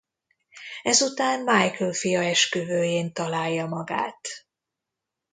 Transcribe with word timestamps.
Ezután 0.81 1.39
Michael 1.43 1.91
fia 1.93 2.23
esküvőjén 2.23 3.13
találja 3.13 3.65
magát. 3.65 4.27